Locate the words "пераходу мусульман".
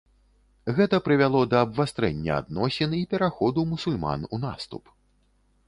3.13-4.21